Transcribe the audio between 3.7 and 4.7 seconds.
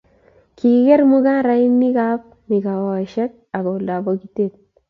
oldab bokitet